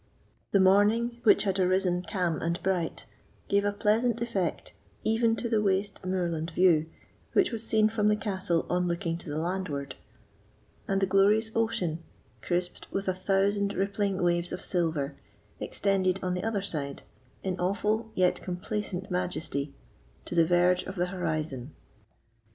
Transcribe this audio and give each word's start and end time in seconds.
The 0.51 0.59
morning, 0.59 1.19
which 1.21 1.43
had 1.43 1.59
arisen 1.59 2.01
calm 2.09 2.41
and 2.41 2.59
bright, 2.63 3.05
gave 3.47 3.63
a 3.63 3.71
pleasant 3.71 4.19
effect 4.19 4.73
even 5.03 5.35
to 5.35 5.47
the 5.47 5.61
waste 5.61 6.03
moorland 6.03 6.49
view 6.49 6.87
which 7.33 7.51
was 7.51 7.67
seen 7.67 7.87
from 7.87 8.07
the 8.07 8.15
castle 8.15 8.65
on 8.67 8.87
looking 8.87 9.15
to 9.19 9.29
the 9.29 9.37
landward; 9.37 9.93
and 10.87 11.03
the 11.03 11.05
glorious 11.05 11.51
ocean, 11.53 12.01
crisped 12.41 12.91
with 12.91 13.07
a 13.07 13.13
thousand 13.13 13.73
rippling 13.73 14.23
waves 14.23 14.51
of 14.51 14.63
silver, 14.63 15.17
extended 15.59 16.19
on 16.23 16.33
the 16.33 16.43
other 16.43 16.63
side, 16.63 17.03
in 17.43 17.59
awful 17.59 18.09
yet 18.15 18.41
complacent 18.41 19.11
majesty, 19.11 19.71
to 20.25 20.33
the 20.33 20.47
verge 20.47 20.81
of 20.81 20.95
the 20.95 21.05
horizon. 21.13 21.75